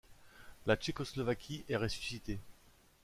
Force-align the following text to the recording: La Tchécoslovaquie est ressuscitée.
La 0.65 0.77
Tchécoslovaquie 0.77 1.63
est 1.69 1.75
ressuscitée. 1.75 2.39